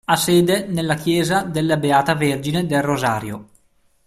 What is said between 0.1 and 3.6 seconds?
sede nella Chiesa della Beata Vergine del Rosario.